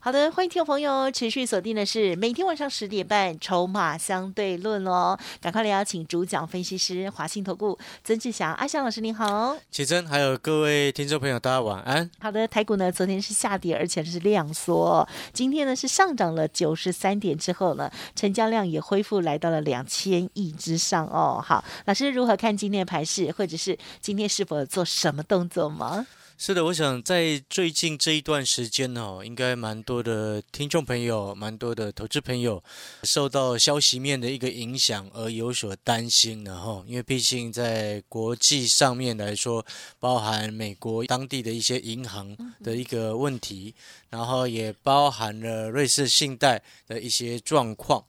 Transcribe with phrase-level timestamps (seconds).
[0.00, 12.08] 好的，欢迎听众朋友持续锁定的是每天晚上十点半《筹码相对论》哦，赶快来邀请主讲分析师华信投顾曾志祥阿祥老师您好，启真还有各位听众朋友大家晚安。
[12.20, 21.42] 好的，台股呢昨天是下跌，而且是量缩，今天呢是上涨了九十三点之后呢，成交量也恢复来到了两千亿之上哦。
[21.44, 26.06] 好，老师如何看今天的盘势，或者是今天是否做什么动作吗？
[26.40, 32.62] 是的，我想在最近这一段时间呢，应该蛮多的听众朋友、蛮多的投资朋友
[33.02, 36.84] 受到消息面的一个影响而有所担心的哈。
[36.86, 39.66] 因为毕竟在国际上面来说，
[39.98, 43.74] 包含美国当地的一些银行的一个问题，
[44.08, 48.04] 然后也包含了瑞士信贷的一些状况。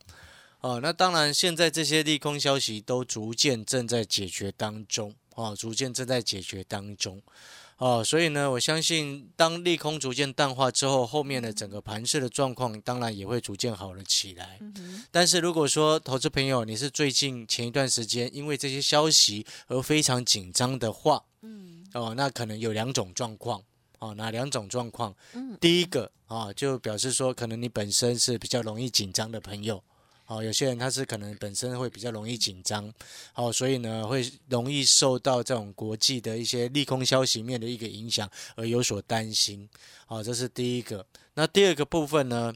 [0.62, 7.20] 哦，那当然，现在这些利空消息都逐渐正在解决当中，哦，逐渐正在解决当中。
[7.80, 14.60] 哦，所以呢，我相信当利空逐渐淡化之后，后面的整个盘势的状况当然也会逐渐好了起来。
[15.10, 23.64] 但是如果说投资朋友你是最近前一段时间因为这些消息而非常紧张的话，嗯，哦，那可能有两种状况。
[24.00, 25.14] 哦，哪两种状况？
[25.34, 29.84] 嗯，第一个啊，就表示说可能你本身是比较容易紧张的朋友。
[30.30, 32.94] 哦，有些人他是可能本身会比较容易紧张，
[33.34, 39.68] 哦，所以呢会容易受到这种国际的一些利空消息面的一个影响而有所担心，
[40.08, 41.04] 哦，这是第一个。
[41.34, 42.54] 那第二个部分呢，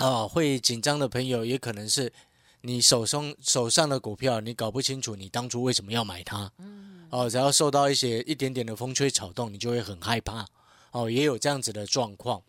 [0.00, 2.12] 哦，会紧张的朋友也可能是
[2.60, 10.46] 你手中手上的股票，你搞不清楚你当初为什么要买它，嗯，哦，只要受到一些一点点的风吹草动，你就会很害怕，
[10.90, 12.42] 哦，也有这样子的状况，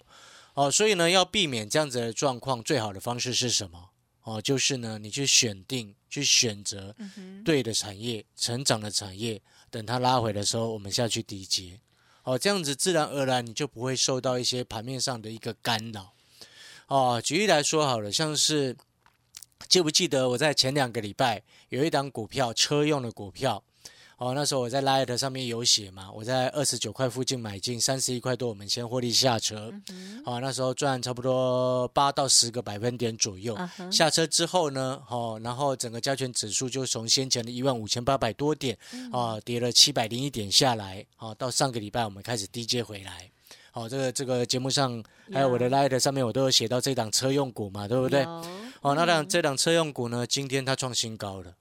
[0.54, 3.92] 哦，所以呢要避免这样子的状况，最好的方式是什么？
[4.24, 6.96] 哦，就是呢，你去选定、去选择
[7.44, 11.80] 对的产业、成长的产业，等它拉回的时候，我们下去低接。
[12.24, 16.14] 哦，这样子自然而然你就不会受到一些盘面上的一个干扰。
[16.88, 18.76] 哦，举例来说好了，像是
[19.68, 23.64] 记不记得我在前两个礼拜有一档股票，车用的股票。
[24.18, 29.74] 哦，那时候我在 Light 上面有写嘛，我在二十九块附近买进，三十一块多，我们先获利下车。
[30.24, 33.58] 哦，那时候赚差不多八到十个百分点左右。
[33.92, 38.78] 下车之后呢，哦，然后整个加权指数就从先前的一万五千八百多点，
[39.12, 41.06] 啊，跌了七百零一点下来。
[41.18, 43.30] 哦，到上个礼拜我们开始低接回来。
[43.74, 48.24] 哦，这个这个节目上还有我的 Light 上面我都有写到这档车用股嘛，对不对？
[48.82, 51.54] 哦，那档这档车用股呢，今天它创新高了。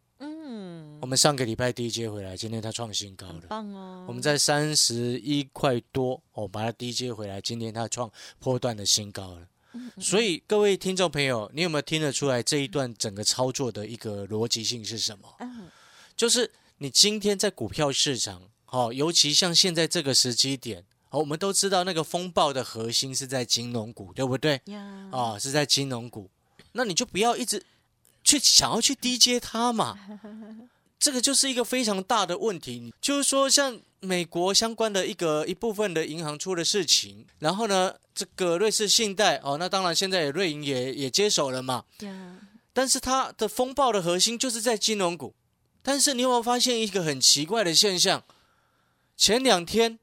[1.03, 4.05] 我们上个礼拜低接回来，今天它创新高了，棒哦！
[4.07, 8.09] 我们在三十一块多，哦，把它低接回来，今天它创
[8.39, 9.49] 破段的新高了。
[9.99, 15.29] 所以各位听众朋友，你有没有听得出来这一段整个操作的一个逻辑性是什么？
[16.17, 16.49] 就是
[16.79, 24.61] 你今天在股票市场，哦，尤其像现在这个时机点，哦，我们都知道那个风暴的核心是在金融股，对不对？
[25.11, 26.31] 啊，是在金融股，
[26.71, 27.67] 那你就不要一直
[28.23, 29.99] 去想要去低接它嘛。
[31.03, 41.83] 这个就是一个非常大的问题，就是说，像美国相关的一个一部分的银行出了事情，然后呢，这个瑞士信贷哦，那当然现在瑞银也也接手了嘛。
[42.73, 45.35] 但是它的风暴的核心就是在金融股，
[45.83, 48.23] 但是你有没有发现一个很奇怪的现象？
[49.17, 49.99] 前两天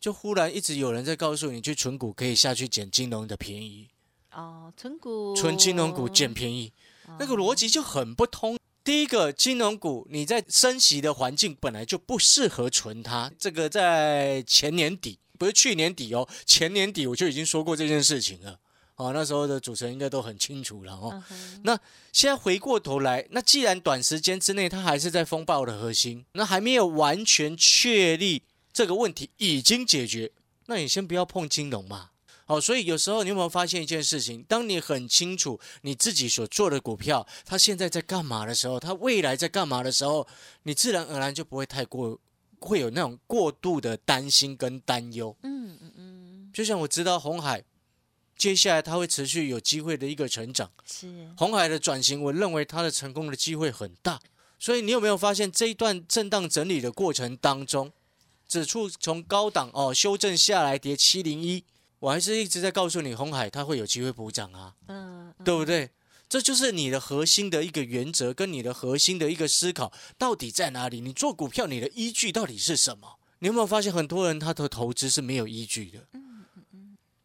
[0.00, 3.90] 就忽然一直有人在告诉你，去存股可以下去捡金融的便宜。
[4.32, 6.72] 哦，存股，存金融股捡便宜，
[7.18, 8.58] 那个逻辑就很不通。
[8.84, 13.32] 第一个金融股，你在升息的环境本来就不适合存它。
[13.38, 18.60] 这个在前年底，不是去年底哦，前年底我就已经说过这件事情了。
[18.96, 21.24] 哦，那时候的主持人应该都很清楚了哦。
[21.62, 21.76] 那
[22.12, 28.42] 现在回过头来，那既然短时间之内它还是在风暴的核心，那还没有完全确立
[28.72, 30.30] 这个问题已经解决，
[30.66, 32.10] 那你先不要碰金融嘛。
[32.46, 34.42] 好，所以有时候你有没有发现一件事情？
[34.42, 40.26] 当你很清楚你自己所做的股票，它现在在干嘛的时候，它未来在干嘛的时候，
[40.64, 42.20] 你自然而然就不会太过
[42.58, 45.34] 会有那种过度的担心跟担忧。
[45.42, 46.50] 嗯嗯嗯。
[46.52, 47.64] 就像我知道红海
[48.36, 51.08] 接下来它会持续有机会的一个成长，是
[51.38, 54.20] 红海的转型，我认为它的成功的机会很大。
[54.58, 57.90] 所以你有没有发现这一段震荡整理的过程当中，
[58.46, 61.64] 指数从高档哦修正下来跌七零一。
[62.04, 65.88] 我还是一直在告诉你，红海它会有机会补涨啊，嗯，对不对？
[66.28, 71.00] 这就是你的核心的一个原则，跟你的核心的一个思考到底在哪里？
[71.00, 73.16] 你做股票，你的依据到底是什么？
[73.38, 76.00] 你有没有发现很多人他的投资是没有依据的，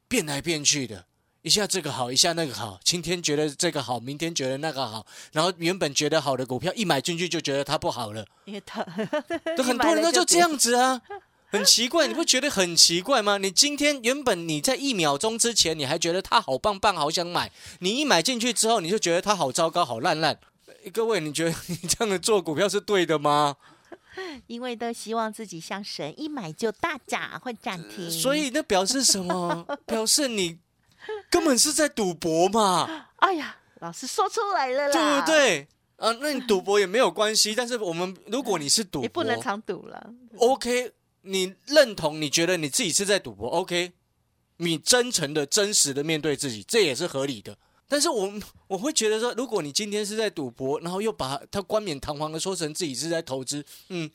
[0.08, 1.06] 变来变去的，
[1.42, 8.82] 一下这个好，一下那个好，今天觉得这个好，明天觉得那个好，然后原本觉得好的股票一买进去就觉得它不好了，因为他
[9.58, 11.02] 对，很多人他就这样子啊，
[11.51, 13.38] 很奇怪，你不觉得很奇怪吗？
[13.38, 20.40] 你今天原本你在一秒钟之前你还觉得它好棒棒，好想买，你一买进去之后你就觉得它好糟糕，好烂烂。
[20.94, 23.57] 各位，你觉得你这样的做股票是对的吗？
[24.48, 29.66] 因为都希望自己像神，一买就大涨或涨停，所以那表示什么？
[29.86, 30.57] 表示你
[31.30, 35.25] 根本是在赌博嘛，哎呀，老师说出来了啦，对不？
[35.25, 35.68] 对？
[35.98, 40.13] 啊，那你赌博也没有关系，但是我们如果你是赌博，也不能常赌了。
[40.38, 43.92] OK，你认同，你觉得你自己是在赌博，OK，
[44.57, 47.57] 你真诚的、真实的面对自己，这也是合理的。
[47.88, 48.31] 但是我
[48.68, 54.10] 我会觉得说，如果你今天是在赌博，然后又把它冠冕堂皇的说成自己是在投资，嗯，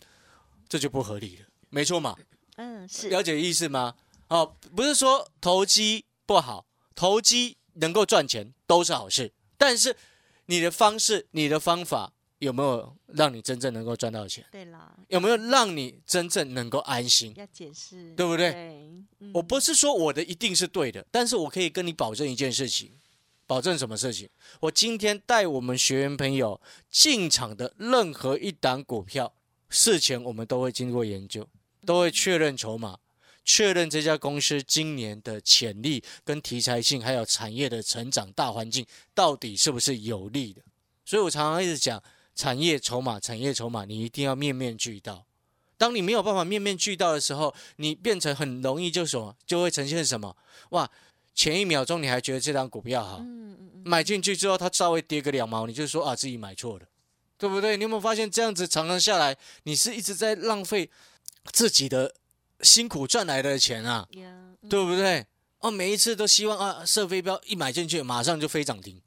[0.69, 2.17] 这就不合理了，没错嘛？
[2.57, 3.95] 嗯，是了解意思吗？
[4.29, 9.97] 哦，不是说投机不好，投机能够赚钱都是好事，但是
[10.47, 12.13] 你的方式、你的方法
[12.45, 14.45] 有没有让你真正能够赚到钱？
[14.53, 17.33] 对啦，有没有让你真正能够安心？
[17.37, 18.63] 要解释，对不对对，
[19.21, 22.93] 嗯我不是说我的一定是对的，但是我可以跟你保证一件事情，
[23.47, 24.29] 保证什么事情？
[24.61, 26.61] 我今天带我们学员朋友
[26.91, 29.35] 进场的任何一档股票，
[29.69, 31.49] 事前我们都会经过研究，
[31.87, 32.99] 都会确认筹码，
[33.45, 40.63] 确认这家公司今年的潜力跟题材性，还有产业的成长大环境到底是不是有利的。
[41.07, 42.03] 所以我常常一直讲，
[42.35, 45.25] 产业筹码，产业筹码，你一定要面面俱到。
[45.77, 50.37] 当你没有办法面面俱到的时候，你变成很容易就什么，就会呈现什么？
[50.71, 50.91] 哇，
[51.35, 56.87] 前一秒钟你还觉得这张股票好，嗯嗯嗯，买进去之后它稍微跌个两毛，你就说啊自己买错了，
[57.37, 57.77] 对不对？
[57.77, 60.89] 你有没有发现这样子常常下来，你是一直在浪费
[61.53, 62.15] 自己的
[62.61, 64.09] 辛苦赚来的钱啊，
[64.71, 65.27] 对不对？
[65.59, 69.03] 哦，每一次都希望啊射飞镖一买进去马上就飞涨停，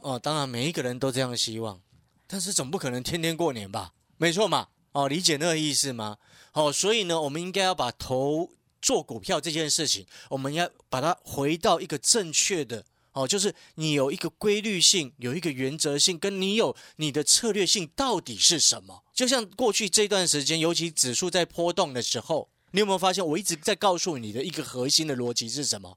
[0.00, 1.80] 哦，当然每一个人都这样希望，
[2.28, 3.94] 但是总不可能天天过年吧？
[4.18, 6.18] 没错嘛，哦，理解那个意思吗？
[6.52, 19.02] 哦，所以呢，我们应该要把投做股票这件事情，我们要把它回到一个正确的哦，就是你有一个规律性，有一个原则性，跟你有你的策略性到底是什么？
[19.14, 25.96] 就像过去这段时间，尤其指数在波动的时候，你有没有发现我一直在告诉你的一个核心的逻辑是什么？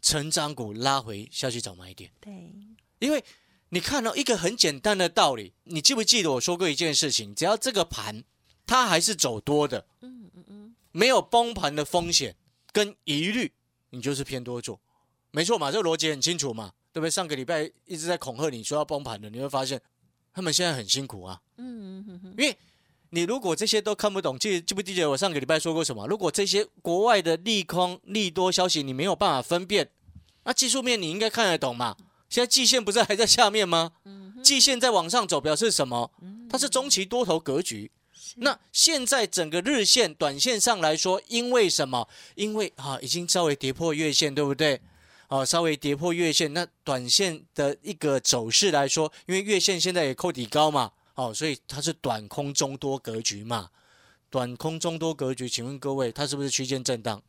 [0.00, 2.32] 成长股拉回下去找买点，对，
[3.00, 3.24] 因为
[3.70, 7.34] 你看到、一个很简单的道理，你记不记得我说过一件事情？
[7.34, 8.22] 只要这个盘
[8.64, 12.36] 它还是走多的，嗯嗯嗯，没有崩盘的风险
[12.72, 13.52] 跟疑虑，
[13.90, 14.80] 你就是偏多做，
[15.32, 15.72] 没错嘛？
[15.72, 17.10] 这个逻辑很清楚嘛，对不对？
[17.10, 19.80] 上个礼拜一直在恐吓你说要崩盘的，你会发现
[20.32, 22.56] 他们现在很辛苦啊，嗯嗯嗯因为
[23.10, 26.06] 你如果这些都看不懂，记记不记得我上个礼拜说过什么？
[26.06, 29.90] 如果这些国外的利空利多消息你没有办法分辨，
[30.44, 31.96] 那技术面你应该看得懂嘛？
[32.36, 33.92] 现在季线不是还在下面吗？
[34.04, 36.10] 嗯，季线在往上走，表示什么？
[36.20, 37.90] 嗯它是中期多头格局。
[38.34, 42.06] 那现在整个日线、短线上来说，因为什么？
[42.34, 44.78] 因为啊，已经稍微跌破月线，对不对？
[45.28, 53.70] 哦、稍微跌破月线，那短线的一个走势来说，因为月线现在也扣底高嘛，哦，所以它是短空中多格局嘛。
[54.28, 57.22] 短空中多格局，请问各位，它是不是区间震荡？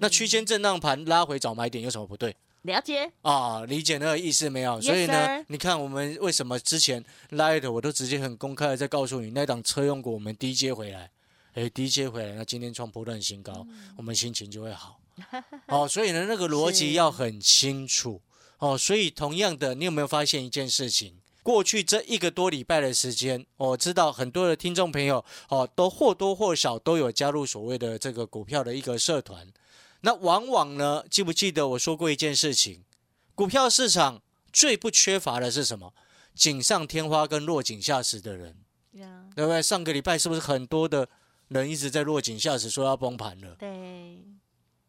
[0.00, 2.34] 那区间震荡盘拉回找买点有什么不对？
[2.62, 11.10] 了解，啊，理解那个意思没有？Yes, 所以呢你看我们为什么之前 Light 我都直接很公开的在告诉你，那档车用股我们低接回来，
[11.54, 15.00] 诶，低接回来，那今天创波段新高，我们心情就会好。
[15.68, 18.20] 哦，所以呢，那个逻辑要很清楚。
[18.58, 21.14] 哦，所以同样的，你有没有发现一件事情？
[21.42, 29.46] 过去这一个多礼拜的时间，我知道很多的听众朋友哦，都或多或少都有加入所谓的这个股票的一个社团。
[30.02, 32.84] 那往往呢，记不记得我说过一件事情？
[33.34, 35.94] 股票市场最不缺乏的是什么？
[36.34, 38.56] 锦上添花跟落井下石的人，
[38.92, 39.60] 呀，对不对？
[39.60, 41.08] 上个礼拜是不是很多的
[41.48, 43.56] 人一直在落井下石，说要崩盘了？
[43.58, 43.68] 对，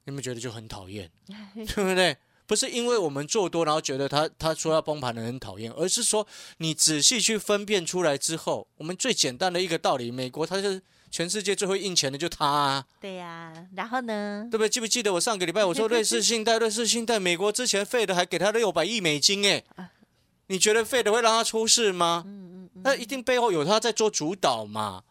[0.05, 1.11] 你们觉得就很讨厌，
[1.55, 2.15] 对不对？
[2.45, 14.47] 不是因为我们做多，然后觉得他他说要崩盘的人很讨厌，而是说你仔细去分辨出来之后，我们最简单的一个道理，美国它是全世界最会印钱的，就它啊， 对呀，然后呢？
[14.51, 14.69] 对不对？
[14.69, 19.63] 记不记得我上个礼拜我说瑞士信贷，瑞士信贷，美国之前费的还给他六百亿美金，哎，
[20.47, 22.23] 你觉得费的会让他出事吗？
[22.25, 22.31] 嗯
[22.65, 25.03] 嗯嗯，那一定背后有他在做主导嘛。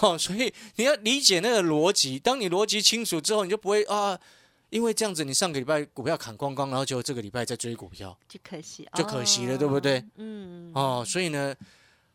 [0.00, 2.18] 哦，所以你要理解那个逻辑。
[2.18, 4.18] 当你逻辑清楚之后，你就不会啊，
[4.72, 9.98] 因为这样子你上个礼拜股票砍光光，然后结果这个礼拜再追股票，就可惜，就可惜了对不对？
[9.98, 10.04] 哦？
[10.16, 11.54] 嗯，哦，所以呢，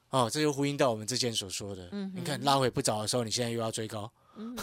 [0.09, 4.57] 哦，这就呼应到我们之前所说的，嗯你看拉回不早的时候，你现在又要追高，嗯。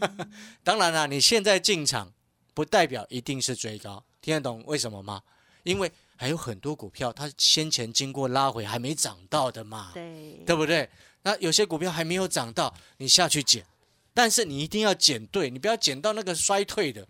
[0.62, 2.12] 当然啦，你现在进场
[2.52, 5.22] 不代表一定是追高，听得懂为什么吗？
[5.62, 10.86] 因为还有很多股票它先前经过拉回还没涨到的嘛，对，对不对？
[11.22, 13.64] 那有些股票还没有涨到，你下去捡，
[14.12, 17.08] 但是你一定要捡对，你不要捡到那个衰退的。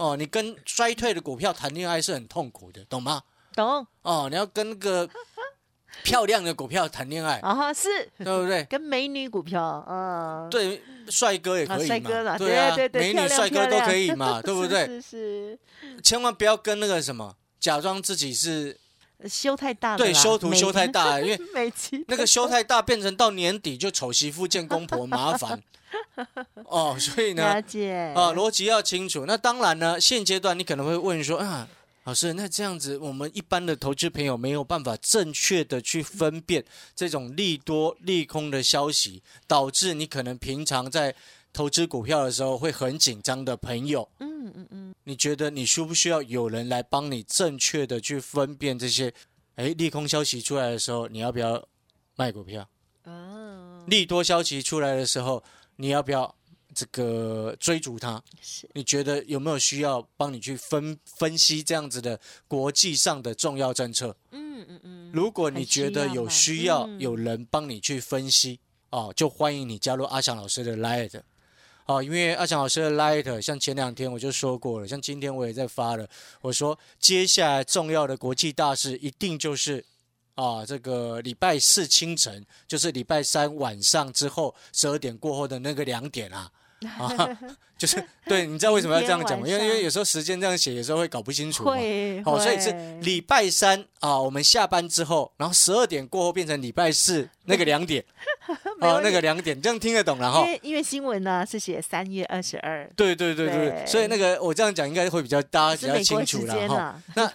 [0.00, 3.22] 哦，你跟衰退的股票谈恋爱是很痛苦的，懂吗？
[3.54, 3.86] 懂。
[4.00, 5.06] 哦，你要跟那个
[6.02, 8.08] 漂亮的股票谈恋爱，啊，是。
[8.16, 8.64] 对不对？
[8.64, 10.80] 跟美女股票，嗯，对，
[11.10, 14.86] 帅哥也可以嘛，对啊，对对对美女、帅哥都可以嘛， 对不对？
[14.86, 15.58] 是是
[16.02, 18.78] 千万不要跟那个什么，假装自己是
[19.20, 21.38] 是，修太大了，对修图修太大了，因为
[22.08, 25.62] 那个修太大，变成到年底就丑媳妇见公婆，麻烦。
[26.64, 29.24] 哦，所以呢了，解啊，逻辑要清楚。
[29.26, 31.68] 那当然呢，现阶段你可能会问说啊，
[32.04, 41.14] 老师，那这样子我们一般的投资朋友没有办法正确的去分辨这种利多利空的消息，导致你可能平常在
[41.52, 49.12] 投资股票的时候会很紧张的朋友，嗯嗯嗯，你觉得你需不需要有人来帮你正确的去分辨这些？
[49.56, 51.62] 哎，利空消息出来的时候，你要不要
[52.16, 52.66] 卖股票？
[53.04, 55.42] 哦，利多消息出来的时候，
[55.80, 56.34] 你要不要
[56.74, 58.22] 这个追逐它？
[58.42, 64.14] 是你觉得有没有需要帮你去分分析这样子的国际上的重要政策？
[64.30, 68.60] 嗯嗯嗯，如果你觉得有需要嗯有人帮你去分析
[68.90, 71.18] 哦，就欢迎你加入阿翔老师的 Light。
[71.86, 76.06] 哦，因为阿强老师的 Light，像前两天我就说过了，像今天我也在发了，
[76.42, 79.84] 我说接下来重要的国际大事一定就是
[80.34, 86.50] 啊，这个礼拜四清晨，就是礼拜三晚上之后十二点过后的那个两点啊，
[86.98, 87.38] 啊，
[87.76, 89.44] 就是对，你知道为什么要这样讲吗？
[89.48, 91.72] 因为因为有时候时间这样写，有时候会搞不清楚嘛。
[91.72, 92.70] 会，好、所以是
[93.02, 98.04] 礼拜三啊，我们下班之后，然后十二点过后变成礼拜四那个两点，
[98.48, 100.42] 哦，没问题那个两点，这样听得懂了因。
[100.44, 107.02] 为因为新闻呢是写三月二十二，对对对对，对所以那个我这样讲应该会比较大家比较清楚了哈。
[107.14, 107.30] 那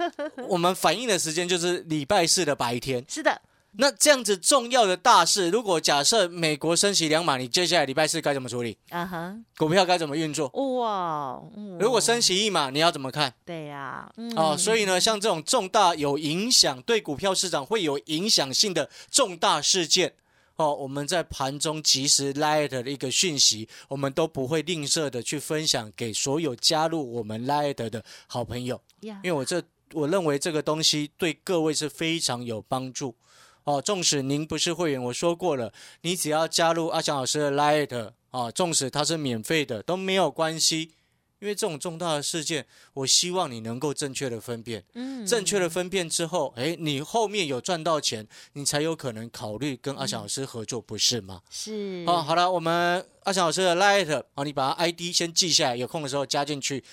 [0.47, 3.03] 我们反映的时间就是礼拜四的白天。
[3.07, 3.41] 是的，
[3.77, 8.77] 那这样子重要的大事，如果假设美国升息两码，你接下来礼拜四该怎么处理？
[8.89, 10.47] 啊哈，股票该怎么运作？
[10.79, 13.33] 哇，嗯如果升息一码，你要怎么看？
[13.45, 20.13] 对呀，哦，嗯所以呢，像这种重大有影响对股票市场会有影响性的重大事件，
[20.55, 29.61] 哦，我们在盘中及时 Light 的一个讯息，我们都不会吝啬的去分享给所有加入我们 Light 的好朋友，呀因为我这
[29.93, 33.13] 我认为这个东西对各位是非常有帮助。
[33.65, 40.91] 哦，纵使您不是会员，我说过了，你只要加入阿强老师的 Light，哦，纵使它是免费的都没有关系，
[41.39, 44.83] 因为这种重大的事件，我希望你能够正确的分辨。
[44.93, 51.41] 嗯正确的分辨之后，哎，你后面有赚到钱，你才有可能考虑跟阿强老师合作，不是吗？
[51.49, 56.83] 是哦，好了，我们阿翔老师的 Light，哦，你把他 ID 先记下来，有空的时候加进去。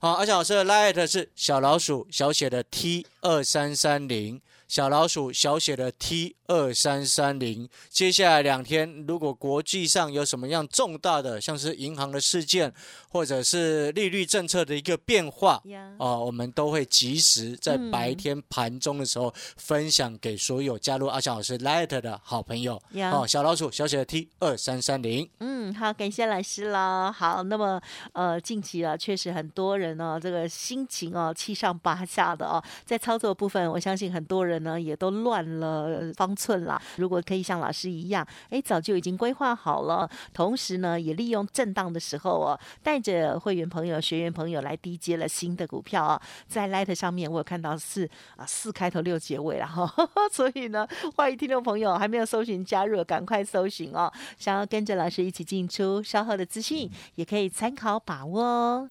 [0.00, 7.68] 好，阿翔老师的 Light 是小老鼠小写的 T 二三三零，小老鼠小写的 T 二三三零。
[7.88, 12.72] 接下来两天，如果国际上有什么样重大的，像是银行的事件，
[13.10, 22.82] 或者是利率政策的一个变化，呀，哦，我们都会及时在嗯白天盘中的时候分享给所有加入阿翔老师 Light 的好朋友。
[22.94, 25.30] 呀哦，小老鼠小写的 T 二三三零。
[25.38, 27.10] 嗯，好，感谢老师了。
[27.10, 36.80] 好，那么呃，近期啊，确实很多人呢，这个心情哦，七上八下的哦，在操作部分，我相信很多人呢也都乱了方寸啦。
[36.98, 49.92] 如果可以像老师一样，哎，早就已经规划好了，同时呢，也利用震荡的时候哦，带着会员朋友、学员朋友来低接了新的股票啊、在 Light 上面，我有看到是啊四开头六结尾了哈，
[50.30, 50.86] 所以呢，
[51.16, 54.08] 欢迎听众朋友还没有搜寻加入，赶快搜寻哦。
[54.38, 58.88] 想要跟着老师一起进出，稍后的资讯也可以参考把握哦。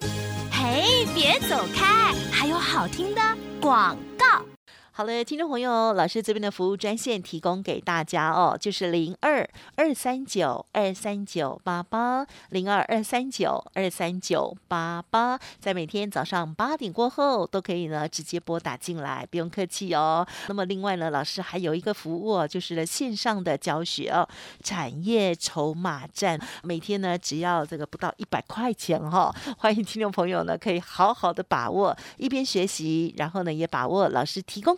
[0.51, 3.21] 嘿，别走开，还有好听的
[3.61, 4.50] 广告。
[4.93, 20.27] 好了，听众朋友，老师这边的服务专线提供给大家哦，就是零二二三九二三九八八零二二三九二三九八八，在每天早上八点过后都可以呢直接拨打进来，不用客气哦。
[20.49, 24.27] 那么另外呢，老师还有一个服务，就是呢线上的教学哦，
[24.61, 34.77] 产业筹码站，每天呢只要这个不到一百块钱哈、哦， 欢迎听众朋友呢可以好好的把握，一边学习，然后呢也把握老师提供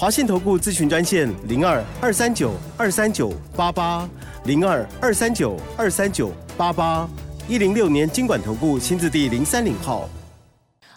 [0.00, 4.08] 华信投顾咨询专线零二二三九二三九八八
[4.44, 7.08] 零二二三九二三九八八，
[7.48, 10.08] 一零六年经管投顾新字第零三零号。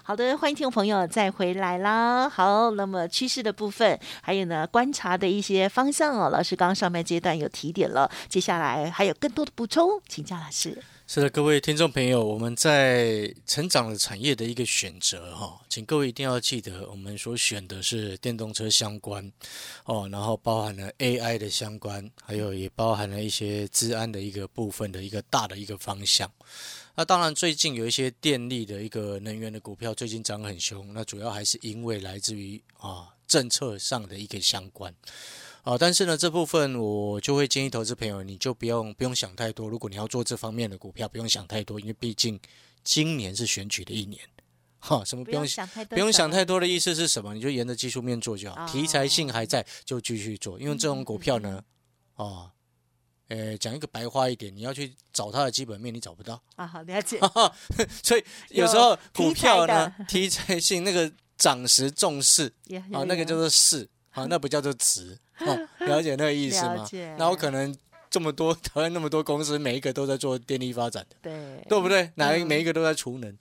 [0.04, 2.30] 好的，欢迎听众朋友再回来啦。
[2.30, 10.78] 好，那么趋势的部分，还有呢观察的一些方向哦，老师刚刚上半阶段有提点了，接下来还有更多的补充，请教老师。
[11.14, 19.30] 是的，各位听众朋友，我们在成长的产业的一个选择哈，请各位一定要记得，我们所选的是电动车相关
[19.84, 26.32] 哦，然后包含了 AI 的相关，还有也包含了一些治安的一个部分的一个大的一个方向。
[26.96, 34.96] 那当然，最近有一些电力的一个能源的股票最近涨很凶，那主要还是因为来自于啊政策上的一个相关。
[35.64, 39.70] 啊，但是呢，这部分我就会建议投资朋友，你就不用不用想太多。
[39.70, 42.40] 如果你要做这方面的股票，不用想太多，因为毕竟
[42.84, 44.20] 今年是选举的一年。
[44.80, 47.36] 哈，什么不用想太多，不用想太多的意思是什么？
[47.36, 51.64] 你就沿着技术面做就好，哦题材性还在就继续做，因为这种股票呢，
[52.16, 52.50] 哦，
[53.28, 56.42] 呃，讲一个白话一点，你要去找它的基本面，你找不到。
[56.56, 57.20] 啊，好了解。
[58.02, 62.52] 所以有时候股票呢题材，题材性那个涨时重视
[62.92, 66.88] 啊，那个叫做势啊，那不叫做值哦， 了解那个意思吗？
[67.18, 67.76] 那我可能
[68.10, 71.34] 这么多台湾那么多公司，每一个都在做电力发展的，对
[71.70, 72.12] 对不对？
[72.16, 73.38] 哪一嗯每一个都在储能，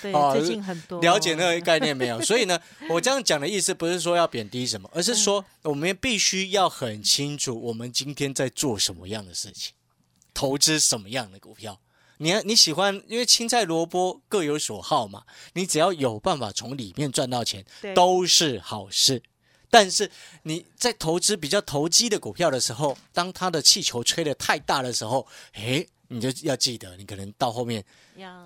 [0.00, 2.20] 对 哦最近很多了解那个概念没有？
[2.24, 2.58] 所以呢，
[2.88, 9.74] 我这样讲的意思不是说要贬低什么，而是嗯说我们必须要很清楚我们今天在做什么样的事情，
[10.32, 11.78] 投资什么样的股票。
[12.22, 15.22] 你你喜欢，因为青菜萝卜各有所好嘛，
[15.54, 19.22] 你只要有办法从里面赚到钱，都是好事。
[19.70, 20.10] 但是
[20.42, 27.84] 你在投资比较投机的股票的时候，当它的气球吹得太大的时候，诶，你就要记得，你可能到后面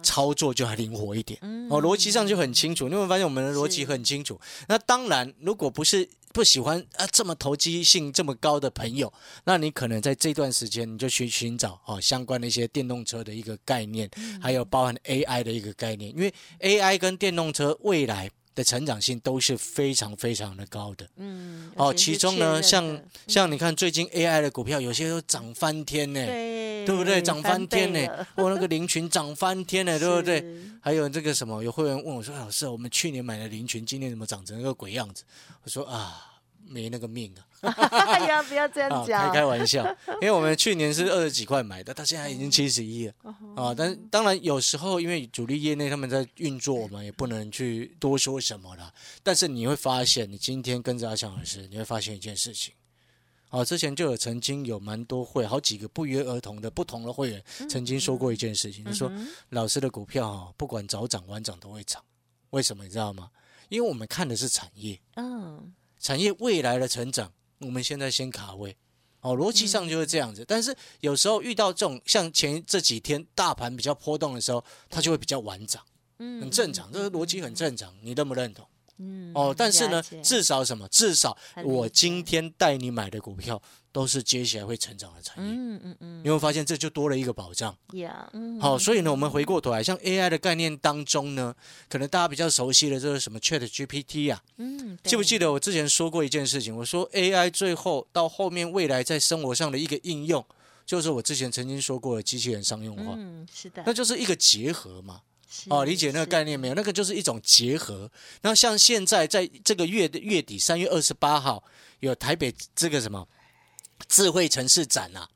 [0.02, 1.38] 操作就要灵活一点。
[1.42, 2.88] 嗯哦，逻辑上就很清楚。
[2.88, 4.38] 你有没有发现我们的逻辑很清楚？
[4.68, 9.10] 那当然，如果不是不喜欢啊这么投机性这么高的朋友，
[9.44, 18.30] 那你可能在这段时间你就去寻找哦相关的一些电动车的一个概念，嗯还有包含 AI 的一个概念，因为 AI 跟电动车未来。
[18.54, 27.20] 的成长性都是非常非常的高的嗯哦，其中呢，像像你看最近 AI 的股票，有些都涨翻天呢，对对不对？
[27.20, 30.44] 涨翻天呢我那个林群涨翻天呢， 对不对？
[30.80, 35.24] 还有这个什么，有会员问我说：“老师，我们去年买的林群，今年怎么长成那个鬼样子？”
[35.64, 36.33] 我说：“啊，
[36.66, 37.70] 没那个命啊！
[37.70, 39.84] 哎 呀，不要这啊样，讲，开开玩笑，
[40.20, 43.14] 因为我们去年是二十几块买的，到现在已经七十一了
[43.56, 43.74] 啊。
[43.74, 48.92] 但是当然有时候因为主力业内他们在运作，我们也不能去多说什么了。
[49.22, 52.74] 但是你会发现，你今天跟着阿强老师，你会发现一件事情。
[53.50, 62.02] 啊，之前就有曾经有蛮多会，好几个不约而同的不同的会员曾经说过一件事情，就说嗯老师的股票啊，不管早涨晚涨都会涨，
[62.50, 63.30] 为什么你知道吗？
[63.68, 65.72] 因为我们看的是产业，嗯，
[66.04, 68.76] 产业未来的成长，我们现在先卡位。
[69.22, 75.82] 哦，逻辑上就是这样子，但是有时候遇到这种像前这几天大盘比较波动的时候，它就会比较晚涨，
[76.18, 78.68] 嗯很正常，这个逻辑很正常，你认不认同？
[78.98, 80.86] 嗯哦，但是呢，至少什么？
[80.88, 83.62] 至少我今天带你买的股票
[83.94, 87.72] 都是接下来会成长的产业，嗯嗯嗯你会发现这就多了一个保障。
[87.92, 91.54] 呀，嗯好，所以呢，我们回过头来，像 AI 的概念当中呢，
[91.88, 94.42] 可能大家比较熟悉的这是什么 Chat GPT 啊？
[94.56, 95.52] 嗯，记不记得？
[95.52, 96.76] 我之前说过一件事情？
[96.76, 100.44] 我说 AI 最后到后面未来在生活上的一个应用，
[100.84, 105.20] 就是我之前曾经说过的机器人商用化，嗯，是的，那就是一个结合嘛。
[105.68, 106.74] 哦，理解那个概念没有？
[106.74, 108.10] 那个就是一种结合。
[108.42, 111.62] 那像现在在这个月的月底，三月二十八号
[112.00, 113.24] 有台北这个什么
[114.08, 115.28] 智慧城市展啊，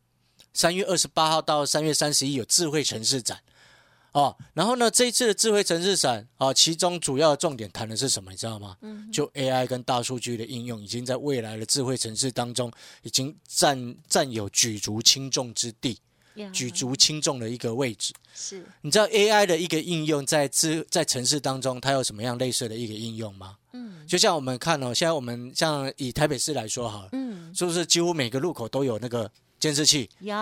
[0.52, 3.40] 三月二十八号到三月三十一有智慧城市展。
[4.12, 8.30] 哦，然后呢，这一次的智慧城市展啊，其中主要的重点谈的是什么？
[8.30, 8.76] 你知道吗？
[8.80, 15.98] 嗯就 AI 跟大数据的应用，已经在未来的智慧城市当中，已经占占有举足轻重之地，呀
[16.52, 18.12] 举足轻重的一个位置。
[18.34, 23.56] 是你知道 AI 的一个应用在自在城市当中，它有什么样类似的一个应用吗？
[23.72, 30.08] 嗯就像我们看哦，现在我们像以台北市来说好了，嗯是不是几乎每个路口都有那个监视器？
[30.20, 30.34] 有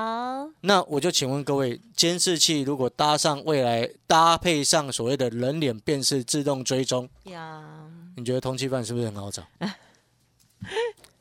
[0.61, 7.63] 那我就请问各位，监视器如果搭上未来搭配上所谓的人脸辨识自动追踪，呀，
[8.17, 9.43] 你觉得通缉犯是不是很好找？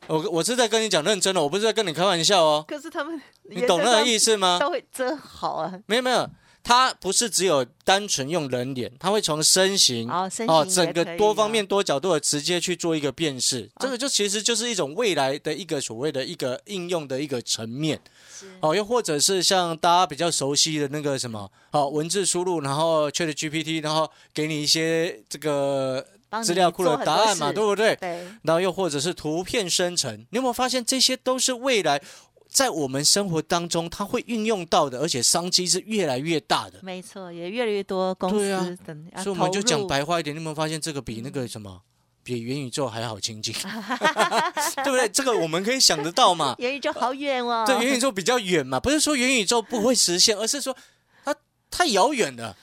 [0.08, 2.64] 我我是在跟你讲认真的，我不是在跟你开玩笑哦。
[2.66, 4.58] 可是他们你懂那个意思思吗？
[4.60, 6.28] 都会遮好啊，没有没有，
[6.62, 13.70] 他不是只有单纯用人脸，他会从身形哦身形也整个多方哦面多角度的直接去做一个辨识。
[13.78, 18.00] 这个就其实就是一种未来的一个所谓的一个应用的一个层面。
[18.60, 26.06] 哦，又或者是像大家比较熟悉的那个什么，哦，文字输入，然后 Chat GPT，然后给你一些这个
[26.42, 27.96] 资料库的答案嘛，对不对？
[27.96, 32.00] 对，然后又或者是图片生成，你有没有发现这些都是未来
[32.48, 36.78] 在我们生活当中它会运用到的，而且商机是越来越大的。
[36.82, 41.82] 没错，也越来越多公司等，要所以我们就讲白话一点，你有没有发现这个比那个什么？
[42.22, 43.54] 比元宇宙还好亲近，
[44.82, 45.08] 对不对？
[45.10, 46.56] 这个我们可以想得到嘛？
[46.58, 47.62] 元宇宙好远哦。
[47.64, 50.76] 对，元宇宙比较远嘛，不是说元宇宙不会实现，而是说
[51.24, 51.32] 它
[51.70, 52.56] 太遥远了。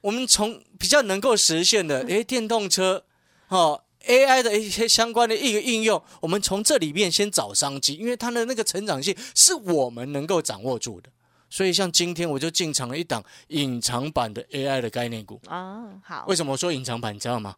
[0.00, 3.04] 我们从比较能够实现的，诶，电动车，
[3.50, 11.10] 哦，AI 的一些相关的一个应用，我们从这里面先找商机，因为它的那个成长性是我们能够掌握住的。
[11.50, 15.40] 所以像今天我就进场了一档隐藏版的 AI 的概念股。
[15.48, 17.14] 哦，好为，什么我说隐藏版？
[17.14, 17.56] 你知道吗？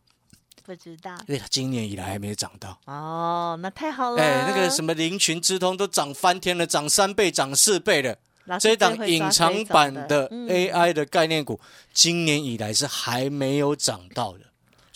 [0.64, 2.78] 不知道因为它今年以来还没涨到。
[2.87, 4.22] 哦，那太好了。
[4.22, 8.16] 哎，那个什么林群之通都涨翻天了，涨三倍、涨四倍了。
[8.59, 11.61] 这一档隐藏版的嗯 AI 的概念股，
[11.92, 14.40] 今年以来是还没有涨到的。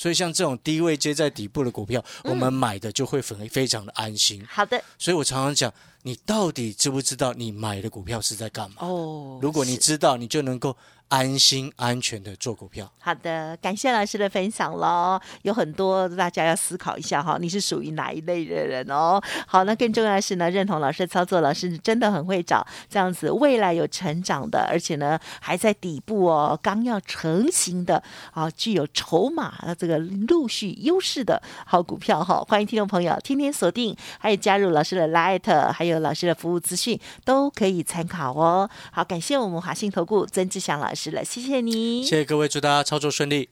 [0.07, 4.41] 所以像这种低位接在底部的股票，我们买的就会非非常的安心。
[4.49, 8.77] 好的所以我常常讲，你到底知不知道你买的股票是在干嘛？
[8.87, 9.41] 哦。
[9.43, 10.77] 如果你知道，你就能够
[11.09, 12.91] 安心安全的做股票。
[12.99, 15.21] 好的，感谢老师的分享喽。
[15.43, 19.21] 有很多大家要思考一下哈，你是属于哪一类的人哦？
[19.47, 32.43] 好，那更重要的是呢，认同老师的操作，老师真的很会找这样子未来有成长的，而且呢还在底部哦，刚要成型的啊，具有筹码的这个陆续优势的好股票哈。
[32.49, 38.69] 欢迎听众朋友天天锁定，还有加入老师的 Light，还有老师的服务资讯都可以参考哦。
[38.91, 43.51] 好，感谢我们华信投顾曾志祥老师了，谢谢你，谢谢各位，祝大家操作顺利。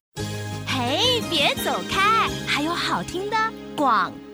[0.66, 3.36] 嘿，别走开，还有好听的
[3.76, 4.33] 广告。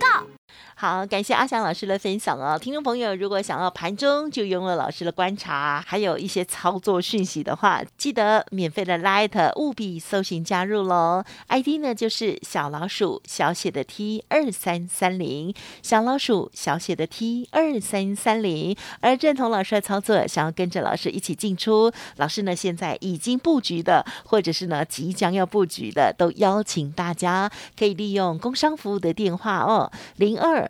[0.80, 2.58] 好，感谢阿翔老师的分享哦。
[2.58, 11.22] 听众朋友，如果想要盘中就拥有老师的观察，还有一些操作讯息的话，记得免费的 Light 务必搜寻加入喽。
[11.48, 18.74] ID 呢就是小老鼠小写的 T 二三三零，小老鼠小写的 T 二三三零。
[19.00, 30.69] 而认同老师的操作，想要跟着老师一起进出，老师呢现在已经布局的，或者是呢即将要布局的，都邀请大家可以利用工商服务的电话哦，零二